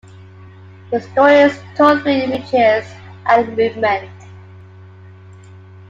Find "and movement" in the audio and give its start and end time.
3.27-4.09